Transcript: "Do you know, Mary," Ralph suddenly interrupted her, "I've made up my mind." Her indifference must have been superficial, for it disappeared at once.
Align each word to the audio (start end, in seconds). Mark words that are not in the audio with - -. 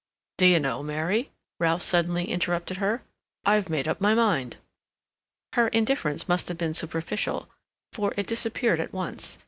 "Do 0.39 0.47
you 0.47 0.59
know, 0.59 0.81
Mary," 0.81 1.29
Ralph 1.59 1.83
suddenly 1.83 2.25
interrupted 2.31 2.77
her, 2.77 3.03
"I've 3.45 3.69
made 3.69 3.87
up 3.87 4.01
my 4.01 4.15
mind." 4.15 4.57
Her 5.53 5.67
indifference 5.67 6.27
must 6.27 6.47
have 6.47 6.57
been 6.57 6.73
superficial, 6.73 7.47
for 7.93 8.11
it 8.17 8.25
disappeared 8.25 8.79
at 8.79 8.93
once. 8.93 9.37